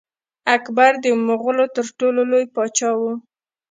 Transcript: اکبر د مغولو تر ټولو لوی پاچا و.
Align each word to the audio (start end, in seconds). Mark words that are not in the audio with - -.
اکبر 0.55 0.91
د 1.03 1.05
مغولو 1.27 1.65
تر 1.75 1.85
ټولو 1.99 2.21
لوی 2.31 2.45
پاچا 2.55 2.89
و. 2.99 3.01